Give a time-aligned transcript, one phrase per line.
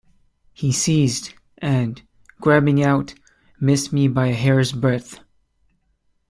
[0.51, 2.01] He ceased, and,
[2.39, 3.13] grabbing out,
[3.59, 5.19] missed me by a hair's breadth.